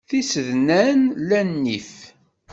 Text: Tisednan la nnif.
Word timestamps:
Tisednan 0.09 0.99
la 1.27 1.41
nnif. 1.49 1.91